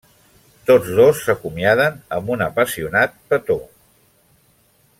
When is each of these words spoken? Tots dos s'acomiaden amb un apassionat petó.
Tots 0.69 0.87
dos 0.99 1.19
s'acomiaden 1.25 1.99
amb 2.17 2.33
un 2.37 2.43
apassionat 2.47 3.15
petó. 3.35 3.59